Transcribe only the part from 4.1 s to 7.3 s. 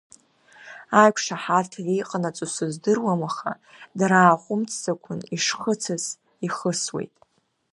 ааҟәымҵӡакәа ишхысыц ихысуеит.